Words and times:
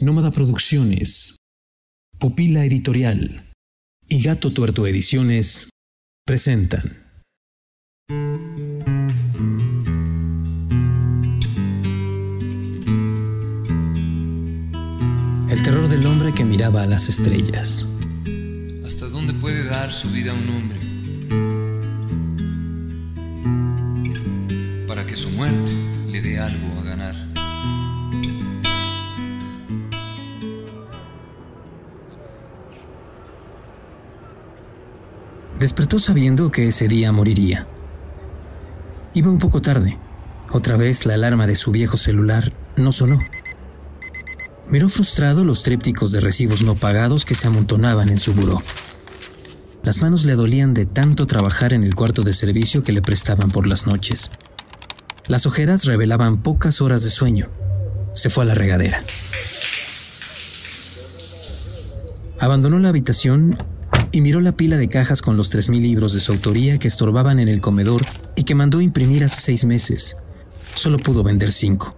Nómada 0.00 0.30
Producciones, 0.30 1.38
Pupila 2.18 2.64
Editorial 2.64 3.50
y 4.08 4.22
Gato 4.22 4.52
Tuerto 4.52 4.86
Ediciones 4.86 5.70
presentan. 6.24 7.02
El 15.50 15.62
terror 15.64 15.88
del 15.88 16.06
hombre 16.06 16.32
que 16.32 16.44
miraba 16.44 16.82
a 16.82 16.86
las 16.86 17.08
estrellas. 17.08 17.84
¿Hasta 18.86 19.08
dónde 19.08 19.34
puede 19.34 19.64
dar 19.64 19.92
su 19.92 20.08
vida 20.10 20.32
un 20.32 20.48
hombre? 20.48 20.78
Para 24.86 25.04
que 25.04 25.16
su 25.16 25.28
muerte 25.30 25.72
le 26.08 26.22
dé 26.22 26.38
algo 26.38 26.77
Despertó 35.58 35.98
sabiendo 35.98 36.50
que 36.50 36.68
ese 36.68 36.86
día 36.86 37.10
moriría. 37.10 37.66
Iba 39.14 39.28
un 39.28 39.38
poco 39.38 39.60
tarde. 39.60 39.98
Otra 40.52 40.76
vez 40.76 41.04
la 41.04 41.14
alarma 41.14 41.48
de 41.48 41.56
su 41.56 41.72
viejo 41.72 41.96
celular 41.96 42.52
no 42.76 42.92
sonó. 42.92 43.18
Miró 44.70 44.88
frustrado 44.88 45.44
los 45.44 45.64
trípticos 45.64 46.12
de 46.12 46.20
recibos 46.20 46.62
no 46.62 46.76
pagados 46.76 47.24
que 47.24 47.34
se 47.34 47.48
amontonaban 47.48 48.08
en 48.08 48.18
su 48.20 48.34
buró. 48.34 48.62
Las 49.82 50.00
manos 50.00 50.24
le 50.24 50.34
dolían 50.34 50.74
de 50.74 50.86
tanto 50.86 51.26
trabajar 51.26 51.72
en 51.72 51.82
el 51.82 51.94
cuarto 51.94 52.22
de 52.22 52.34
servicio 52.34 52.84
que 52.84 52.92
le 52.92 53.02
prestaban 53.02 53.50
por 53.50 53.66
las 53.66 53.86
noches. 53.86 54.30
Las 55.26 55.44
ojeras 55.44 55.86
revelaban 55.86 56.42
pocas 56.42 56.80
horas 56.80 57.02
de 57.02 57.10
sueño. 57.10 57.50
Se 58.14 58.30
fue 58.30 58.44
a 58.44 58.46
la 58.46 58.54
regadera. 58.54 59.00
Abandonó 62.38 62.78
la 62.78 62.90
habitación 62.90 63.58
y 64.12 64.20
miró 64.20 64.40
la 64.40 64.52
pila 64.52 64.76
de 64.76 64.88
cajas 64.88 65.22
con 65.22 65.36
los 65.36 65.54
3.000 65.54 65.80
libros 65.80 66.14
de 66.14 66.20
su 66.20 66.32
autoría 66.32 66.78
que 66.78 66.88
estorbaban 66.88 67.38
en 67.40 67.48
el 67.48 67.60
comedor 67.60 68.04
y 68.36 68.44
que 68.44 68.54
mandó 68.54 68.80
imprimir 68.80 69.24
hace 69.24 69.40
seis 69.40 69.64
meses. 69.64 70.16
Solo 70.74 70.98
pudo 70.98 71.22
vender 71.22 71.52
cinco. 71.52 71.96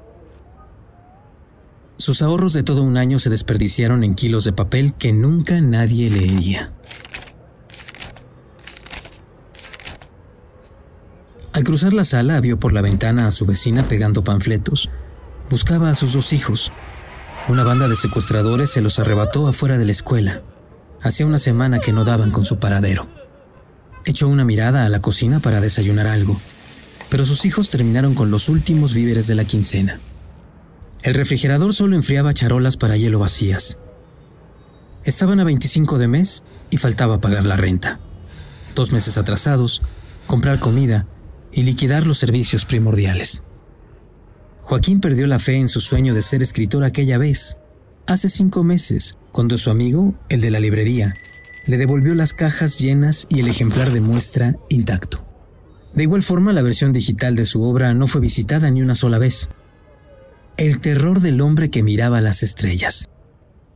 Sus 1.97 2.22
ahorros 2.22 2.55
de 2.55 2.62
todo 2.62 2.83
un 2.83 2.97
año 2.97 3.19
se 3.19 3.28
desperdiciaron 3.28 4.05
en 4.05 4.14
kilos 4.14 4.44
de 4.44 4.53
papel 4.53 4.94
que 4.94 5.12
nunca 5.12 5.61
nadie 5.61 6.11
leería. 6.11 6.72
Al 11.53 11.64
cruzar 11.64 11.92
la 11.92 12.05
sala 12.05 12.41
vio 12.41 12.58
por 12.58 12.72
la 12.72 12.81
ventana 12.81 13.27
a 13.27 13.31
su 13.31 13.44
vecina 13.44 13.86
pegando 13.86 14.25
panfletos. 14.25 14.88
Buscaba 15.50 15.91
a 15.91 15.94
sus 15.94 16.14
dos 16.14 16.33
hijos. 16.33 16.72
Una 17.48 17.64
banda 17.64 17.86
de 17.86 17.97
secuestradores 17.97 18.70
se 18.70 18.81
los 18.81 18.98
arrebató 18.98 19.47
afuera 19.47 19.77
de 19.77 19.84
la 19.84 19.92
escuela. 19.92 20.42
Hacía 21.03 21.27
una 21.27 21.39
semana 21.39 21.79
que 21.79 21.93
no 21.93 22.05
daban 22.05 22.31
con 22.31 22.45
su 22.45 22.59
paradero. 22.59 23.09
Echó 24.05 24.29
una 24.29 24.45
mirada 24.45 24.84
a 24.84 24.89
la 24.89 25.01
cocina 25.01 25.41
para 25.41 25.61
desayunar 25.61 26.06
algo, 26.06 26.39
pero 27.09 27.25
sus 27.25 27.45
hijos 27.45 27.70
terminaron 27.70 28.15
con 28.15 28.31
los 28.31 28.48
últimos 28.48 28.93
víveres 28.93 29.27
de 29.27 29.34
la 29.34 29.45
quincena. 29.45 29.98
El 31.03 31.15
refrigerador 31.15 31.73
solo 31.73 31.97
enfriaba 31.97 32.34
charolas 32.34 32.77
para 32.77 32.97
hielo 32.97 33.19
vacías. 33.19 33.78
Estaban 35.05 35.41
a 35.41 35.45
25 35.45 35.97
de 35.97 36.09
mes 36.09 36.43
y 36.71 36.77
faltaba 36.77 37.21
pagar 37.21 37.47
la 37.47 37.56
renta. 37.56 37.98
Dos 38.75 38.93
meses 38.93 39.17
atrasados, 39.17 39.81
comprar 40.27 40.61
comida 40.61 41.06
y 41.53 41.62
liquidar 41.62 42.06
los 42.06 42.19
servicios 42.19 42.67
primordiales. 42.67 43.43
Joaquín 44.61 45.01
perdió 45.01 45.27
la 45.27 45.39
fe 45.39 45.56
en 45.56 45.69
su 45.69 45.81
sueño 45.81 46.15
de 46.15 46.23
ser 46.23 46.43
escritor 46.43 46.84
aquella 46.84 47.17
vez, 47.17 47.56
hace 48.06 48.28
cinco 48.28 48.62
meses, 48.62 49.17
cuando 49.33 49.59
su 49.59 49.70
amigo, 49.70 50.14
el 50.28 50.41
de 50.41 50.50
la 50.50 50.61
librería, 50.61 51.14
le 51.67 51.78
devolvió 51.78 52.14
las 52.14 52.33
cajas 52.33 52.78
llenas 52.78 53.27
y 53.28 53.41
el 53.41 53.48
ejemplar 53.48 53.91
de 53.91 54.00
muestra 54.00 54.56
intacto. 54.69 55.25
De 55.94 56.04
igual 56.04 56.22
forma, 56.22 56.53
la 56.53 56.62
versión 56.62 56.93
digital 56.93 57.37
de 57.37 57.44
su 57.44 57.62
obra 57.62 57.94
no 57.94 58.06
fue 58.06 58.21
visitada 58.21 58.71
ni 58.71 58.82
una 58.82 58.94
sola 58.94 59.19
vez. 59.19 59.49
El 60.56 60.81
terror 60.81 61.21
del 61.21 61.41
hombre 61.41 61.71
que 61.71 61.82
miraba 61.82 62.21
las 62.21 62.43
estrellas. 62.43 63.09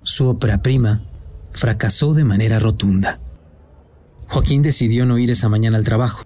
Su 0.03 0.29
ópera 0.29 0.63
prima 0.63 1.03
fracasó 1.51 2.15
de 2.15 2.25
manera 2.25 2.59
rotunda. 2.59 3.21
Joaquín 4.29 4.63
decidió 4.63 5.07
no 5.07 5.19
ir 5.19 5.31
esa 5.31 5.49
mañana 5.49 5.79
al 5.79 5.85
trabajo. 5.85 6.25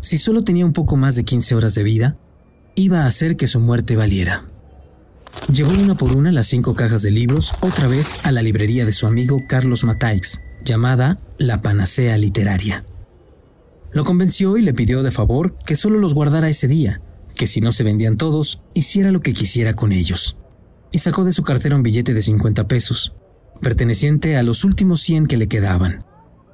Si 0.00 0.18
solo 0.18 0.42
tenía 0.44 0.66
un 0.66 0.72
poco 0.72 0.96
más 0.96 1.16
de 1.16 1.24
15 1.24 1.54
horas 1.54 1.74
de 1.74 1.82
vida, 1.82 2.16
iba 2.74 3.02
a 3.02 3.06
hacer 3.06 3.36
que 3.36 3.46
su 3.46 3.60
muerte 3.60 3.96
valiera. 3.96 4.44
Llevó 5.52 5.72
una 5.72 5.94
por 5.94 6.16
una 6.16 6.32
las 6.32 6.46
cinco 6.46 6.74
cajas 6.74 7.02
de 7.02 7.10
libros 7.10 7.52
otra 7.60 7.86
vez 7.86 8.16
a 8.24 8.32
la 8.32 8.42
librería 8.42 8.84
de 8.84 8.92
su 8.92 9.06
amigo 9.06 9.38
Carlos 9.48 9.84
Mataix, 9.84 10.40
llamada 10.64 11.18
La 11.38 11.60
Panacea 11.60 12.16
Literaria. 12.16 12.84
Lo 13.92 14.04
convenció 14.04 14.56
y 14.56 14.62
le 14.62 14.74
pidió 14.74 15.02
de 15.02 15.10
favor 15.10 15.56
que 15.66 15.76
solo 15.76 15.98
los 15.98 16.14
guardara 16.14 16.48
ese 16.48 16.66
día, 16.66 17.00
que 17.36 17.46
si 17.46 17.60
no 17.60 17.72
se 17.72 17.84
vendían 17.84 18.16
todos, 18.16 18.62
hiciera 18.74 19.12
lo 19.12 19.20
que 19.20 19.34
quisiera 19.34 19.74
con 19.74 19.92
ellos. 19.92 20.36
Y 20.90 20.98
sacó 20.98 21.24
de 21.24 21.32
su 21.32 21.42
cartera 21.42 21.76
un 21.76 21.82
billete 21.82 22.14
de 22.14 22.22
50 22.22 22.66
pesos, 22.66 23.14
perteneciente 23.60 24.36
a 24.36 24.42
los 24.42 24.64
últimos 24.64 25.00
100 25.02 25.26
que 25.26 25.36
le 25.36 25.48
quedaban. 25.48 26.04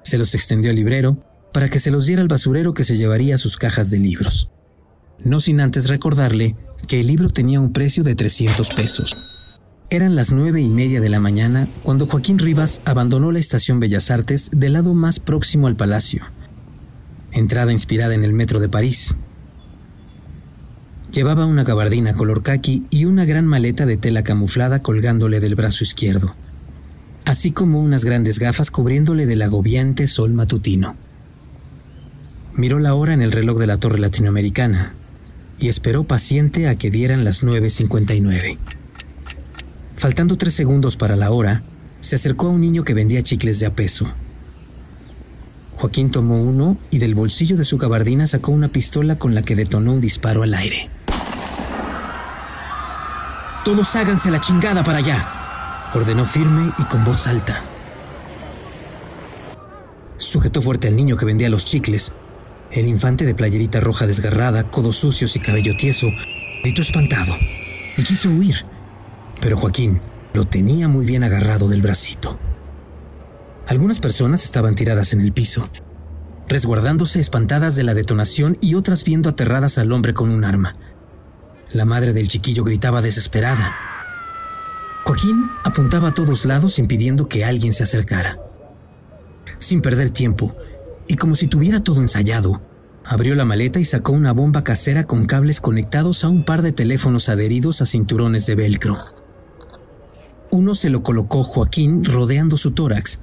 Se 0.02 0.18
los 0.18 0.34
extendió 0.34 0.70
al 0.70 0.76
librero 0.76 1.24
para 1.52 1.68
que 1.68 1.80
se 1.80 1.91
los 1.91 2.06
diera 2.06 2.22
al 2.22 2.28
basurero 2.28 2.74
que 2.74 2.84
se 2.84 2.97
llevaría 2.97 3.38
sus 3.38 3.56
cajas 3.56 3.91
de 3.91 3.98
libros. 3.98 4.50
No 5.25 5.41
sin 5.41 5.60
antes 5.60 5.88
recordarle 5.88 6.56
que 6.88 7.00
el 7.00 7.06
libro 7.06 7.28
tenía 7.28 7.60
un 7.60 7.72
precio 7.72 8.03
de 8.03 8.14
300 8.14 8.70
pesos. 8.70 9.14
Eran 9.91 10.14
las 10.14 10.32
nueve 10.32 10.62
y 10.62 10.70
media 10.70 11.00
de 11.00 11.08
la 11.08 11.20
mañana 11.20 11.69
cuando 11.82 12.06
Joaquín 12.06 12.38
Rivas 12.38 12.81
abandonó 12.84 13.30
la 13.32 13.38
estación 13.38 13.80
Bellas 13.80 14.10
Artes 14.10 14.50
del 14.53 14.75
lado 14.75 14.94
más 14.94 15.20
próximo 15.20 15.66
al 15.66 15.76
palacio. 15.76 16.25
Entrada 17.32 17.72
inspirada 17.72 18.14
en 18.14 18.25
el 18.25 18.32
metro 18.32 18.60
de 18.60 18.69
París. 18.69 19.14
Llevaba 21.12 21.44
una 21.44 21.64
gabardina 21.64 22.14
color 22.14 22.42
caqui 22.42 22.86
y 22.88 23.04
una 23.04 23.25
gran 23.25 23.47
maleta 23.47 23.84
de 23.84 23.97
tela 23.97 24.22
camuflada 24.22 24.80
colgándole 24.80 25.41
del 25.41 25.56
brazo 25.56 25.84
izquierdo, 25.84 26.34
así 27.25 27.50
como 27.50 27.80
unas 27.80 28.04
grandes 28.04 28.38
gafas 28.38 28.70
cubriéndole 28.70 29.26
del 29.26 29.42
agobiante 29.42 30.06
sol 30.06 30.32
matutino. 30.32 30.94
Miró 32.54 32.78
la 32.78 32.94
hora 32.94 33.12
en 33.12 33.22
el 33.22 33.32
reloj 33.32 33.59
de 33.59 33.66
la 33.66 33.78
torre 33.78 33.98
latinoamericana 33.98 34.94
y 35.60 35.69
esperó 35.69 36.04
paciente 36.04 36.69
a 36.69 36.75
que 36.75 36.91
dieran 36.91 37.25
las 37.25 37.44
9.59. 37.44 38.59
Faltando 39.94 40.37
tres 40.37 40.54
segundos 40.54 40.97
para 40.97 41.16
la 41.16 41.31
hora, 41.31 41.62
se 42.00 42.16
acercó 42.16 42.47
a 42.47 42.50
un 42.50 42.62
niño 42.62 42.82
que 42.82 42.94
vendía 42.94 43.22
chicles 43.22 43.60
de 43.60 43.66
a 43.66 43.75
peso. 43.75 44.06
Joaquín 45.76 46.10
tomó 46.10 46.41
uno 46.41 46.78
y 46.91 46.98
del 46.98 47.15
bolsillo 47.15 47.56
de 47.56 47.65
su 47.65 47.76
gabardina 47.76 48.26
sacó 48.26 48.53
una 48.53 48.69
pistola 48.69 49.16
con 49.16 49.34
la 49.34 49.43
que 49.43 49.54
detonó 49.54 49.93
un 49.93 50.00
disparo 50.00 50.43
al 50.43 50.54
aire. 50.54 50.88
Todos 53.65 53.94
háganse 53.97 54.31
la 54.31 54.41
chingada 54.41 54.82
para 54.82 54.98
allá, 54.98 55.91
ordenó 55.94 56.25
firme 56.25 56.72
y 56.78 56.84
con 56.84 57.04
voz 57.04 57.27
alta. 57.27 57.62
Sujetó 60.16 60.62
fuerte 60.62 60.88
al 60.88 60.97
niño 60.97 61.16
que 61.16 61.27
vendía 61.27 61.50
los 61.50 61.66
chicles 61.66 62.12
el 62.72 62.86
infante 62.86 63.26
de 63.26 63.34
playerita 63.34 63.81
roja 63.81 64.06
desgarrada, 64.06 64.70
codos 64.70 64.97
sucios 64.97 65.34
y 65.36 65.41
cabello 65.41 65.76
tieso, 65.76 66.08
gritó 66.62 66.82
espantado 66.82 67.34
y 67.97 68.03
quiso 68.03 68.31
huir, 68.31 68.64
pero 69.41 69.56
Joaquín 69.56 70.00
lo 70.32 70.44
tenía 70.44 70.88
muy 70.88 71.04
bien 71.04 71.25
agarrado 71.25 71.69
del 71.69 71.82
bracito. 71.82 72.38
Algunas 73.66 74.00
personas 74.00 74.44
estaban 74.44 74.75
tiradas 74.75 75.12
en 75.12 75.20
el 75.20 75.32
piso, 75.32 75.69
resguardándose 76.48 77.20
espantadas 77.20 77.76
de 77.76 77.84
la 77.84 77.94
detonación 77.94 78.59
y 78.60 78.75
otras 78.75 79.04
viendo 79.04 79.30
aterradas 79.30 79.78
al 79.78 79.92
hombre 79.92 80.14
con 80.14 80.30
un 80.30 80.44
arma. 80.44 80.75
La 81.72 81.84
madre 81.84 82.12
del 82.12 82.28
chiquillo 82.28 82.64
gritaba 82.64 83.03
desesperada. 83.03 83.76
Joaquín 85.04 85.50
apuntaba 85.65 86.09
a 86.09 86.15
todos 86.15 86.45
lados 86.45 86.78
impidiendo 86.78 87.28
que 87.28 87.45
alguien 87.45 87.72
se 87.72 87.84
acercara. 87.84 88.39
Sin 89.59 89.83
perder 89.83 90.10
tiempo, 90.10 90.56
y 91.10 91.16
como 91.16 91.34
si 91.34 91.48
tuviera 91.48 91.80
todo 91.80 92.01
ensayado, 92.03 92.62
abrió 93.04 93.34
la 93.34 93.45
maleta 93.45 93.80
y 93.80 93.84
sacó 93.84 94.12
una 94.12 94.30
bomba 94.33 94.62
casera 94.62 95.09
con 95.09 95.27
cables 95.27 95.60
conectados 95.60 96.22
a 96.22 96.28
un 96.28 96.45
par 96.45 96.62
de 96.62 96.72
teléfonos 96.72 97.28
adheridos 97.28 97.83
a 97.83 97.86
cinturones 97.86 98.47
de 98.47 98.54
velcro. 98.54 98.95
Uno 100.53 100.77
se 100.77 100.89
lo 100.89 101.03
colocó 101.03 101.42
Joaquín 101.42 102.04
rodeando 102.04 102.57
su 102.57 102.71
tórax 102.71 103.18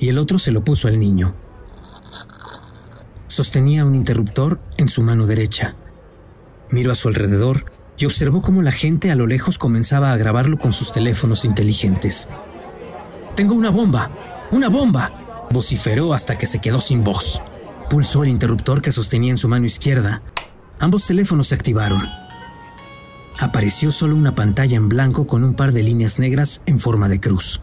y 0.00 0.08
el 0.08 0.18
otro 0.18 0.40
se 0.40 0.50
lo 0.50 0.64
puso 0.64 0.88
al 0.88 0.98
niño. 0.98 1.36
Sostenía 3.28 3.84
un 3.84 3.94
interruptor 3.94 4.58
en 4.76 4.88
su 4.88 5.04
mano 5.04 5.28
derecha. 5.28 5.76
Miró 6.72 6.90
a 6.90 6.96
su 6.96 7.06
alrededor 7.06 7.66
y 7.98 8.06
observó 8.06 8.42
cómo 8.42 8.62
la 8.62 8.72
gente 8.72 9.12
a 9.12 9.14
lo 9.14 9.28
lejos 9.28 9.58
comenzaba 9.58 10.10
a 10.10 10.16
grabarlo 10.16 10.58
con 10.58 10.72
sus 10.72 10.90
teléfonos 10.90 11.44
inteligentes. 11.44 12.26
Tengo 13.36 13.54
una 13.54 13.70
bomba, 13.70 14.10
una 14.50 14.68
bomba, 14.68 15.17
Vociferó 15.50 16.12
hasta 16.12 16.36
que 16.36 16.46
se 16.46 16.60
quedó 16.60 16.80
sin 16.80 17.04
voz. 17.04 17.40
Pulsó 17.90 18.22
el 18.22 18.28
interruptor 18.28 18.82
que 18.82 18.92
sostenía 18.92 19.30
en 19.30 19.36
su 19.36 19.48
mano 19.48 19.66
izquierda. 19.66 20.22
Ambos 20.78 21.06
teléfonos 21.06 21.48
se 21.48 21.54
activaron. 21.54 22.02
apareció 23.40 23.92
solo 23.92 24.16
una 24.16 24.34
pantalla 24.34 24.76
en 24.76 24.88
blanco 24.88 25.26
con 25.26 25.44
un 25.44 25.54
par 25.54 25.72
de 25.72 25.82
líneas 25.84 26.18
negras 26.18 26.60
en 26.66 26.80
forma 26.80 27.08
de 27.08 27.20
cruz. 27.20 27.60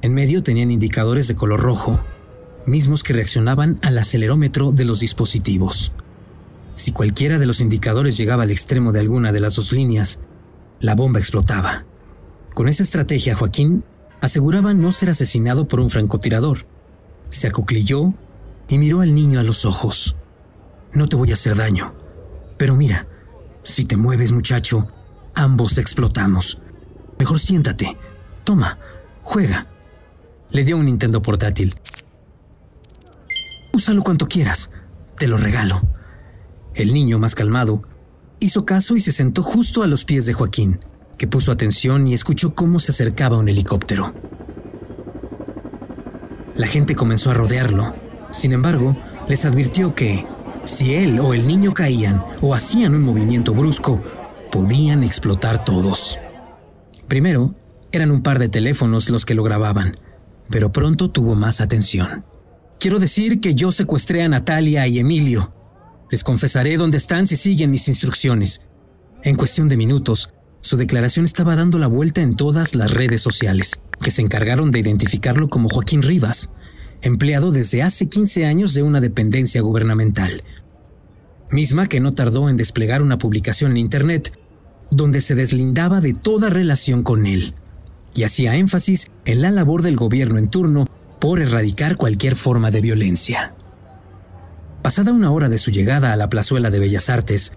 En 0.00 0.14
medio 0.14 0.42
tenían 0.42 0.70
indicadores 0.70 1.26
de 1.28 1.34
color 1.34 1.60
rojo, 1.60 2.00
mismos 2.66 3.02
que 3.02 3.12
reaccionaban 3.12 3.78
al 3.82 3.98
acelerómetro 3.98 4.72
de 4.72 4.84
los 4.84 5.00
dispositivos. 5.00 5.92
Si 6.74 6.92
cualquiera 6.92 7.38
de 7.38 7.46
los 7.46 7.60
indicadores 7.60 8.16
llegaba 8.16 8.44
al 8.44 8.50
extremo 8.50 8.92
de 8.92 9.00
alguna 9.00 9.32
de 9.32 9.40
las 9.40 9.56
dos 9.56 9.72
líneas, 9.72 10.20
la 10.80 10.94
bomba 10.94 11.20
explotaba. 11.20 11.84
Con 12.54 12.68
esa 12.68 12.82
estrategia, 12.82 13.34
Joaquín 13.34 13.84
aseguraba 14.20 14.72
no 14.72 14.92
ser 14.92 15.10
asesinado 15.10 15.68
por 15.68 15.80
un 15.80 15.90
francotirador. 15.90 16.66
Se 17.32 17.48
acuclilló 17.48 18.12
y 18.68 18.76
miró 18.76 19.00
al 19.00 19.14
niño 19.14 19.40
a 19.40 19.42
los 19.42 19.64
ojos. 19.64 20.16
No 20.92 21.08
te 21.08 21.16
voy 21.16 21.30
a 21.30 21.34
hacer 21.34 21.56
daño, 21.56 21.94
pero 22.58 22.76
mira, 22.76 23.06
si 23.62 23.86
te 23.86 23.96
mueves 23.96 24.32
muchacho, 24.32 24.86
ambos 25.34 25.78
explotamos. 25.78 26.58
Mejor 27.18 27.40
siéntate. 27.40 27.96
Toma, 28.44 28.78
juega. 29.22 29.66
Le 30.50 30.62
dio 30.62 30.76
un 30.76 30.84
Nintendo 30.84 31.22
portátil. 31.22 31.80
Úsalo 33.72 34.02
cuanto 34.02 34.28
quieras, 34.28 34.70
te 35.16 35.26
lo 35.26 35.38
regalo. 35.38 35.80
El 36.74 36.92
niño, 36.92 37.18
más 37.18 37.34
calmado, 37.34 37.82
hizo 38.40 38.66
caso 38.66 38.94
y 38.94 39.00
se 39.00 39.12
sentó 39.12 39.42
justo 39.42 39.82
a 39.82 39.86
los 39.86 40.04
pies 40.04 40.26
de 40.26 40.34
Joaquín, 40.34 40.84
que 41.16 41.26
puso 41.26 41.50
atención 41.50 42.06
y 42.06 42.12
escuchó 42.12 42.54
cómo 42.54 42.78
se 42.78 42.92
acercaba 42.92 43.38
un 43.38 43.48
helicóptero. 43.48 44.12
La 46.54 46.66
gente 46.66 46.94
comenzó 46.94 47.30
a 47.30 47.34
rodearlo. 47.34 47.94
Sin 48.30 48.52
embargo, 48.52 48.96
les 49.28 49.44
advirtió 49.44 49.94
que, 49.94 50.26
si 50.64 50.94
él 50.94 51.18
o 51.20 51.34
el 51.34 51.46
niño 51.46 51.72
caían 51.72 52.24
o 52.40 52.54
hacían 52.54 52.94
un 52.94 53.02
movimiento 53.02 53.54
brusco, 53.54 54.02
podían 54.50 55.02
explotar 55.02 55.64
todos. 55.64 56.18
Primero, 57.08 57.54
eran 57.90 58.10
un 58.10 58.22
par 58.22 58.38
de 58.38 58.48
teléfonos 58.48 59.10
los 59.10 59.24
que 59.24 59.34
lo 59.34 59.42
grababan, 59.42 59.96
pero 60.50 60.72
pronto 60.72 61.10
tuvo 61.10 61.34
más 61.34 61.60
atención. 61.60 62.24
Quiero 62.78 62.98
decir 62.98 63.40
que 63.40 63.54
yo 63.54 63.72
secuestré 63.72 64.22
a 64.22 64.28
Natalia 64.28 64.86
y 64.86 64.98
Emilio, 64.98 65.52
les 66.10 66.22
confesaré 66.22 66.76
dónde 66.76 66.98
están 66.98 67.26
si 67.26 67.36
siguen 67.36 67.70
mis 67.70 67.88
instrucciones. 67.88 68.60
En 69.22 69.34
cuestión 69.34 69.68
de 69.68 69.78
minutos, 69.78 70.34
su 70.62 70.76
declaración 70.76 71.26
estaba 71.26 71.56
dando 71.56 71.78
la 71.78 71.88
vuelta 71.88 72.22
en 72.22 72.36
todas 72.36 72.74
las 72.74 72.92
redes 72.92 73.20
sociales, 73.20 73.80
que 74.00 74.10
se 74.10 74.22
encargaron 74.22 74.70
de 74.70 74.78
identificarlo 74.78 75.48
como 75.48 75.68
Joaquín 75.68 76.02
Rivas, 76.02 76.50
empleado 77.02 77.50
desde 77.50 77.82
hace 77.82 78.08
15 78.08 78.46
años 78.46 78.72
de 78.72 78.82
una 78.82 79.00
dependencia 79.00 79.60
gubernamental, 79.60 80.44
misma 81.50 81.88
que 81.88 82.00
no 82.00 82.14
tardó 82.14 82.48
en 82.48 82.56
desplegar 82.56 83.02
una 83.02 83.18
publicación 83.18 83.72
en 83.72 83.78
Internet 83.78 84.32
donde 84.90 85.20
se 85.20 85.34
deslindaba 85.34 86.00
de 86.00 86.14
toda 86.14 86.48
relación 86.48 87.02
con 87.02 87.26
él 87.26 87.54
y 88.14 88.22
hacía 88.22 88.56
énfasis 88.56 89.10
en 89.24 89.42
la 89.42 89.50
labor 89.50 89.82
del 89.82 89.96
gobierno 89.96 90.38
en 90.38 90.48
turno 90.48 90.86
por 91.18 91.40
erradicar 91.40 91.96
cualquier 91.96 92.36
forma 92.36 92.70
de 92.70 92.80
violencia. 92.80 93.54
Pasada 94.82 95.12
una 95.12 95.30
hora 95.30 95.48
de 95.48 95.58
su 95.58 95.70
llegada 95.70 96.12
a 96.12 96.16
la 96.16 96.28
plazuela 96.28 96.70
de 96.70 96.78
Bellas 96.78 97.08
Artes, 97.08 97.52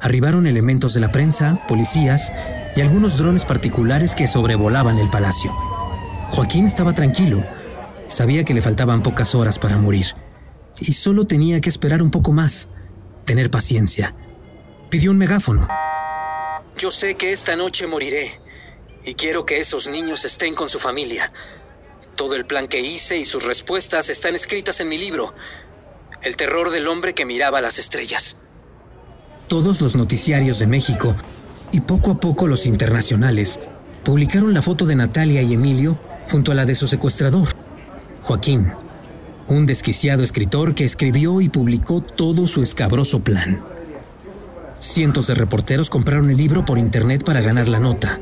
arribaron 0.00 0.46
elementos 0.46 0.94
de 0.94 1.00
la 1.00 1.12
prensa, 1.12 1.64
policías 1.68 2.32
y 2.74 2.80
algunos 2.80 3.18
drones 3.18 3.44
particulares 3.44 4.14
que 4.14 4.26
sobrevolaban 4.26 4.98
el 4.98 5.10
palacio. 5.10 5.52
Joaquín 6.30 6.66
estaba 6.66 6.92
tranquilo, 6.92 7.44
sabía 8.08 8.44
que 8.44 8.54
le 8.54 8.62
faltaban 8.62 9.02
pocas 9.02 9.34
horas 9.34 9.58
para 9.58 9.76
morir, 9.76 10.06
y 10.78 10.92
solo 10.92 11.26
tenía 11.26 11.60
que 11.60 11.70
esperar 11.70 12.02
un 12.02 12.10
poco 12.10 12.32
más, 12.32 12.68
tener 13.24 13.50
paciencia. 13.50 14.14
Pidió 14.90 15.10
un 15.10 15.18
megáfono. 15.18 15.68
Yo 16.76 16.90
sé 16.90 17.14
que 17.14 17.32
esta 17.32 17.56
noche 17.56 17.86
moriré, 17.86 18.40
y 19.04 19.14
quiero 19.14 19.46
que 19.46 19.60
esos 19.60 19.88
niños 19.88 20.24
estén 20.24 20.54
con 20.54 20.68
su 20.68 20.78
familia. 20.78 21.32
Todo 22.16 22.34
el 22.34 22.46
plan 22.46 22.66
que 22.66 22.80
hice 22.80 23.18
y 23.18 23.24
sus 23.24 23.44
respuestas 23.44 24.10
están 24.10 24.34
escritas 24.34 24.80
en 24.80 24.88
mi 24.88 24.98
libro 24.98 25.34
el 26.22 26.36
terror 26.36 26.70
del 26.70 26.88
hombre 26.88 27.14
que 27.14 27.24
miraba 27.24 27.60
las 27.60 27.78
estrellas. 27.78 28.36
Todos 29.48 29.80
los 29.80 29.94
noticiarios 29.94 30.58
de 30.58 30.66
México 30.66 31.14
y 31.72 31.80
poco 31.80 32.10
a 32.10 32.20
poco 32.20 32.46
los 32.46 32.66
internacionales 32.66 33.60
publicaron 34.04 34.52
la 34.54 34.62
foto 34.62 34.86
de 34.86 34.96
Natalia 34.96 35.42
y 35.42 35.54
Emilio 35.54 35.98
junto 36.28 36.52
a 36.52 36.54
la 36.54 36.64
de 36.64 36.74
su 36.74 36.88
secuestrador, 36.88 37.48
Joaquín, 38.22 38.72
un 39.46 39.66
desquiciado 39.66 40.24
escritor 40.24 40.74
que 40.74 40.84
escribió 40.84 41.40
y 41.40 41.48
publicó 41.48 42.00
todo 42.00 42.48
su 42.48 42.62
escabroso 42.62 43.20
plan. 43.20 43.60
Cientos 44.80 45.28
de 45.28 45.34
reporteros 45.34 45.90
compraron 45.90 46.30
el 46.30 46.36
libro 46.36 46.64
por 46.64 46.78
internet 46.78 47.24
para 47.24 47.40
ganar 47.40 47.68
la 47.68 47.78
nota. 47.78 48.18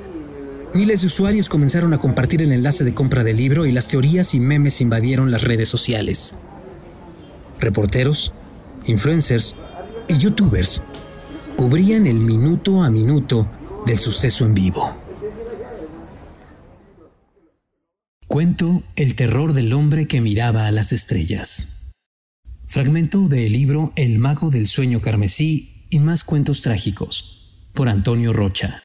Miles 0.74 1.00
de 1.00 1.06
usuarios 1.06 1.48
comenzaron 1.48 1.94
a 1.94 1.98
compartir 1.98 2.42
el 2.42 2.52
enlace 2.52 2.84
de 2.84 2.94
compra 2.94 3.24
del 3.24 3.38
libro 3.38 3.64
y 3.64 3.72
las 3.72 3.88
teorías 3.88 4.34
y 4.34 4.40
memes 4.40 4.80
invadieron 4.80 5.30
las 5.30 5.42
redes 5.42 5.68
sociales 5.68 6.34
reporteros, 7.60 8.32
influencers 8.86 9.56
y 10.08 10.18
youtubers 10.18 10.82
cubrían 11.56 12.06
el 12.06 12.16
minuto 12.16 12.82
a 12.82 12.90
minuto 12.90 13.48
del 13.86 13.98
suceso 13.98 14.44
en 14.44 14.54
vivo. 14.54 14.96
Cuento 18.26 18.82
El 18.96 19.14
terror 19.14 19.52
del 19.52 19.72
hombre 19.72 20.08
que 20.08 20.20
miraba 20.20 20.66
a 20.66 20.72
las 20.72 20.92
estrellas. 20.92 21.94
Fragmento 22.66 23.28
del 23.28 23.52
libro 23.52 23.92
El 23.94 24.18
mago 24.18 24.50
del 24.50 24.66
sueño 24.66 25.00
carmesí 25.00 25.86
y 25.90 26.00
más 26.00 26.24
cuentos 26.24 26.60
trágicos, 26.60 27.68
por 27.72 27.88
Antonio 27.88 28.32
Rocha. 28.32 28.82